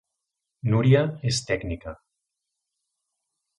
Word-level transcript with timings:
Núria 0.73 1.03
és 1.33 1.43
tècnica 1.51 1.95